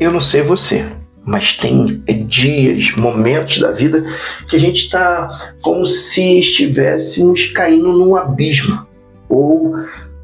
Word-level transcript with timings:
Eu 0.00 0.12
não 0.12 0.20
sei 0.20 0.42
você, 0.42 0.86
mas 1.24 1.56
tem 1.56 2.02
dias, 2.26 2.92
momentos 2.96 3.58
da 3.58 3.70
vida 3.70 4.04
que 4.48 4.56
a 4.56 4.60
gente 4.60 4.84
está 4.84 5.52
como 5.60 5.84
se 5.84 6.38
estivéssemos 6.38 7.46
caindo 7.48 7.92
num 7.92 8.16
abismo 8.16 8.86
ou 9.28 9.74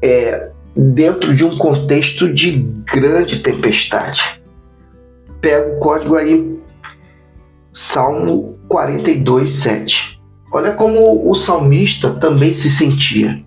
é, 0.01 0.49
dentro 0.75 1.33
de 1.35 1.45
um 1.45 1.57
contexto 1.57 2.33
de 2.33 2.51
grande 2.91 3.39
tempestade. 3.39 4.41
Pega 5.39 5.75
o 5.75 5.79
código 5.79 6.15
aí, 6.15 6.57
Salmo 7.71 8.57
42, 8.67 9.51
7. 9.51 10.19
Olha 10.51 10.73
como 10.73 11.29
o 11.29 11.35
salmista 11.35 12.11
também 12.11 12.53
se 12.53 12.69
sentia. 12.69 13.43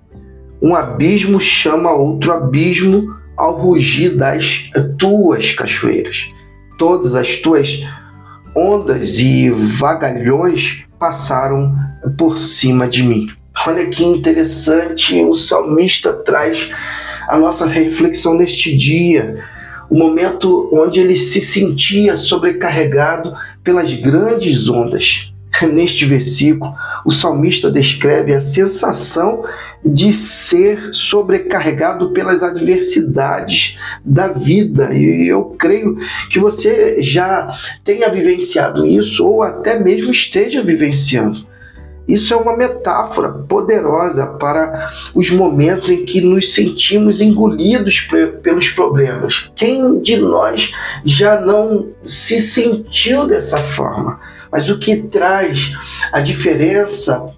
Um 0.60 0.74
abismo 0.74 1.40
chama 1.40 1.92
outro 1.92 2.32
abismo 2.32 3.16
ao 3.38 3.56
rugir 3.56 4.16
das 4.16 4.70
tuas 4.98 5.52
cachoeiras. 5.52 6.28
Todas 6.76 7.14
as 7.14 7.36
tuas 7.36 7.86
ondas 8.54 9.18
e 9.20 9.48
vagalhões 9.50 10.84
passaram 10.98 11.74
por 12.18 12.38
cima 12.38 12.88
de 12.88 13.04
mim. 13.04 13.28
Olha 13.66 13.86
que 13.86 14.04
interessante, 14.04 15.22
o 15.22 15.34
salmista 15.34 16.12
traz 16.12 16.70
a 17.28 17.38
nossa 17.38 17.66
reflexão 17.66 18.34
neste 18.34 18.76
dia, 18.76 19.44
o 19.88 19.96
momento 19.96 20.68
onde 20.72 21.00
ele 21.00 21.16
se 21.16 21.40
sentia 21.40 22.16
sobrecarregado 22.16 23.34
pelas 23.62 23.92
grandes 23.92 24.68
ondas. 24.68 25.32
Neste 25.72 26.04
versículo, 26.04 26.72
o 27.08 27.10
salmista 27.10 27.70
descreve 27.70 28.34
a 28.34 28.40
sensação 28.42 29.42
de 29.82 30.12
ser 30.12 30.92
sobrecarregado 30.92 32.10
pelas 32.10 32.42
adversidades 32.42 33.78
da 34.04 34.28
vida. 34.28 34.92
E 34.92 35.26
eu 35.26 35.56
creio 35.58 35.96
que 36.28 36.38
você 36.38 37.02
já 37.02 37.50
tenha 37.82 38.10
vivenciado 38.10 38.84
isso 38.84 39.26
ou 39.26 39.42
até 39.42 39.80
mesmo 39.80 40.12
esteja 40.12 40.62
vivenciando. 40.62 41.46
Isso 42.06 42.34
é 42.34 42.36
uma 42.36 42.54
metáfora 42.54 43.30
poderosa 43.30 44.26
para 44.26 44.90
os 45.14 45.30
momentos 45.30 45.88
em 45.88 46.04
que 46.04 46.20
nos 46.20 46.52
sentimos 46.52 47.22
engolidos 47.22 48.06
pelos 48.42 48.68
problemas. 48.68 49.50
Quem 49.56 49.98
de 50.00 50.18
nós 50.18 50.74
já 51.06 51.40
não 51.40 51.88
se 52.04 52.38
sentiu 52.38 53.26
dessa 53.26 53.56
forma? 53.62 54.20
Mas 54.50 54.68
o 54.68 54.78
que 54.78 54.96
traz 54.96 55.72
a 56.12 56.20
diferença 56.20 57.32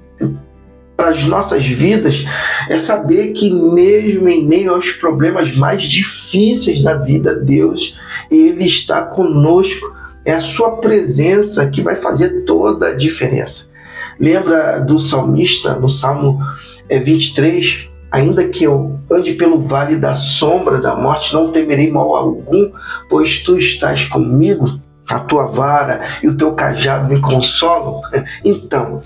para 0.96 1.08
as 1.08 1.24
nossas 1.24 1.64
vidas 1.64 2.24
é 2.68 2.76
saber 2.76 3.32
que 3.32 3.50
mesmo 3.50 4.28
em 4.28 4.46
meio 4.46 4.74
aos 4.74 4.92
problemas 4.92 5.54
mais 5.56 5.82
difíceis 5.84 6.82
da 6.82 6.94
vida, 6.94 7.34
Deus, 7.34 7.98
ele 8.30 8.64
está 8.66 9.02
conosco. 9.02 9.98
É 10.24 10.34
a 10.34 10.40
sua 10.42 10.76
presença 10.76 11.70
que 11.70 11.80
vai 11.80 11.96
fazer 11.96 12.44
toda 12.44 12.88
a 12.88 12.94
diferença. 12.94 13.70
Lembra 14.18 14.78
do 14.78 14.98
salmista 14.98 15.74
no 15.74 15.88
Salmo 15.88 16.38
23, 16.90 17.88
é, 18.12 18.18
ainda 18.18 18.46
que 18.46 18.64
eu 18.64 18.98
ande 19.10 19.32
pelo 19.32 19.62
vale 19.62 19.96
da 19.96 20.14
sombra 20.14 20.78
da 20.78 20.94
morte, 20.94 21.32
não 21.32 21.50
temerei 21.50 21.90
mal 21.90 22.14
algum, 22.14 22.70
pois 23.08 23.38
tu 23.38 23.56
estás 23.56 24.04
comigo 24.04 24.78
a 25.10 25.18
tua 25.18 25.46
vara 25.46 26.02
e 26.22 26.28
o 26.28 26.36
teu 26.36 26.52
cajado 26.52 27.08
me 27.08 27.20
consolam. 27.20 28.00
Então, 28.44 29.02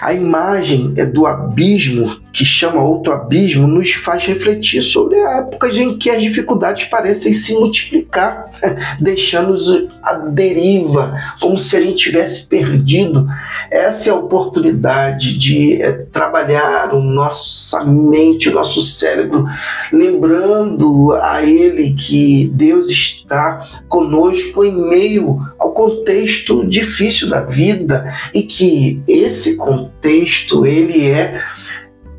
a 0.00 0.12
imagem 0.12 0.92
é 0.96 1.04
do 1.04 1.26
abismo, 1.26 2.16
que 2.32 2.44
chama 2.44 2.82
outro 2.82 3.12
abismo, 3.12 3.66
nos 3.66 3.92
faz 3.92 4.24
refletir 4.24 4.82
sobre 4.82 5.16
épocas 5.16 5.76
em 5.76 5.96
que 5.96 6.08
as 6.08 6.22
dificuldades 6.22 6.84
parecem 6.84 7.32
se 7.32 7.54
multiplicar, 7.54 8.50
deixando-nos 9.00 9.90
à 10.02 10.14
deriva, 10.14 11.18
como 11.40 11.58
se 11.58 11.76
a 11.76 11.80
gente 11.80 11.96
tivesse 11.96 12.46
perdido. 12.46 13.26
Essa 13.70 14.10
é 14.10 14.12
a 14.12 14.16
oportunidade 14.16 15.36
de 15.38 15.82
é, 15.82 15.92
trabalhar 15.92 16.94
o 16.94 17.02
nossa 17.02 17.84
mente, 17.84 18.48
o 18.48 18.54
nosso 18.54 18.80
cérebro, 18.80 19.46
lembrando 19.92 21.12
a 21.14 21.42
Ele 21.42 21.94
que 21.94 22.50
Deus 22.54 22.88
está 22.88 23.66
conosco 23.88 24.64
em 24.64 24.88
meio 24.88 25.40
contexto 25.78 26.66
difícil 26.66 27.28
da 27.28 27.42
vida 27.42 28.12
e 28.34 28.42
que 28.42 29.00
esse 29.06 29.56
contexto 29.56 30.66
ele 30.66 31.08
é 31.08 31.40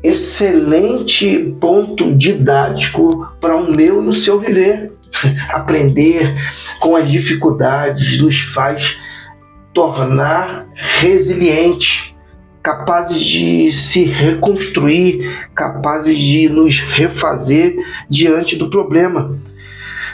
excelente 0.02 1.54
ponto 1.60 2.16
didático 2.16 3.30
para 3.38 3.54
o 3.54 3.70
meu 3.70 4.02
e 4.02 4.08
o 4.08 4.14
seu 4.14 4.40
viver. 4.40 4.92
Aprender 5.50 6.34
com 6.80 6.96
as 6.96 7.10
dificuldades 7.10 8.18
nos 8.18 8.38
faz 8.40 8.98
tornar 9.74 10.66
resiliente, 10.74 12.16
capazes 12.62 13.22
de 13.22 13.70
se 13.74 14.04
reconstruir, 14.04 15.50
capazes 15.54 16.16
de 16.16 16.48
nos 16.48 16.80
refazer 16.80 17.76
diante 18.08 18.56
do 18.56 18.70
problema. 18.70 19.38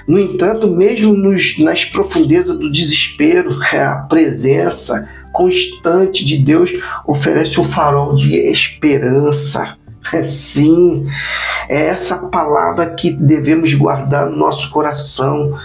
No 0.06 0.18
entanto, 0.18 0.68
mesmo 0.68 1.12
nos, 1.14 1.58
nas 1.58 1.84
profundezas 1.84 2.58
do 2.58 2.70
desespero, 2.70 3.58
a 3.72 4.06
presença 4.08 5.08
constante 5.32 6.24
de 6.24 6.38
Deus 6.38 6.70
oferece 7.06 7.60
um 7.60 7.64
farol 7.64 8.14
de 8.14 8.36
esperança. 8.36 9.76
É, 10.12 10.22
sim, 10.22 11.04
é 11.68 11.86
essa 11.86 12.28
palavra 12.28 12.90
que 12.90 13.10
devemos 13.10 13.74
guardar 13.74 14.30
no 14.30 14.36
nosso 14.36 14.70
coração. 14.70 15.58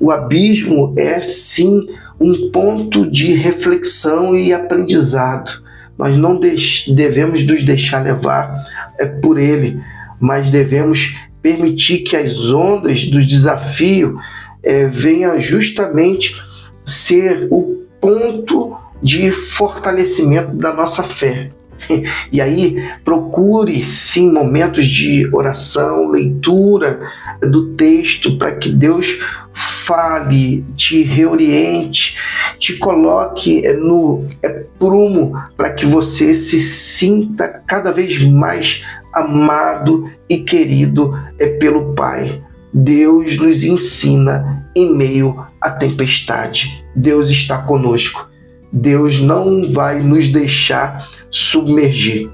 O 0.00 0.10
abismo 0.10 0.94
é 0.96 1.22
sim 1.22 1.86
um 2.20 2.50
ponto 2.50 3.08
de 3.08 3.32
reflexão 3.34 4.36
e 4.36 4.52
aprendizado. 4.52 5.62
Nós 5.96 6.16
não 6.16 6.40
devemos 6.40 7.46
nos 7.46 7.64
deixar 7.64 8.02
levar 8.02 8.64
é, 8.98 9.06
por 9.06 9.38
ele, 9.38 9.80
mas 10.20 10.50
devemos 10.50 11.14
permitir 11.42 11.98
que 11.98 12.16
as 12.16 12.50
ondas 12.50 13.06
do 13.06 13.24
desafio 13.24 14.18
é, 14.62 14.86
venham 14.86 15.40
justamente 15.40 16.40
ser 16.84 17.48
o 17.50 17.86
ponto 18.00 18.76
de 19.02 19.30
fortalecimento 19.30 20.54
da 20.56 20.72
nossa 20.72 21.02
fé. 21.02 21.50
E 22.32 22.40
aí, 22.40 22.76
procure 23.04 23.82
sim 23.84 24.32
momentos 24.32 24.86
de 24.88 25.28
oração, 25.32 26.10
leitura 26.10 27.00
do 27.40 27.68
texto, 27.74 28.36
para 28.36 28.52
que 28.52 28.70
Deus 28.70 29.06
fale, 29.54 30.64
te 30.76 31.02
reoriente, 31.02 32.16
te 32.58 32.76
coloque 32.76 33.66
no 33.74 34.26
é, 34.42 34.64
prumo, 34.78 35.32
para 35.56 35.70
que 35.72 35.86
você 35.86 36.34
se 36.34 36.60
sinta 36.60 37.62
cada 37.66 37.90
vez 37.90 38.22
mais 38.22 38.84
amado 39.18 40.10
e 40.28 40.38
querido 40.38 41.18
é 41.38 41.46
pelo 41.58 41.94
Pai. 41.94 42.42
Deus 42.72 43.38
nos 43.38 43.64
ensina 43.64 44.66
em 44.74 44.94
meio 44.94 45.44
à 45.60 45.70
tempestade. 45.70 46.84
Deus 46.94 47.30
está 47.30 47.58
conosco. 47.58 48.28
Deus 48.72 49.20
não 49.20 49.72
vai 49.72 50.00
nos 50.00 50.28
deixar 50.28 51.08
submergir. 51.30 52.28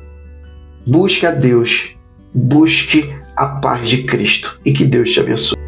Busque 0.87 1.25
a 1.25 1.31
Deus, 1.31 1.95
busque 2.35 3.15
a 3.37 3.47
paz 3.47 3.89
de 3.89 4.03
Cristo 4.03 4.61
e 4.65 4.73
que 4.73 4.85
Deus 4.85 5.11
te 5.11 5.21
abençoe. 5.21 5.64